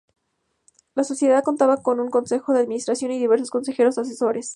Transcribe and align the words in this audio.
La 0.95 1.03
Sociedad 1.03 1.43
contaba 1.43 1.83
con 1.83 1.99
un 1.99 2.09
consejo 2.09 2.53
de 2.53 2.59
administración 2.61 3.11
y 3.11 3.19
diversos 3.19 3.51
consejeros 3.51 3.99
asesores. 3.99 4.49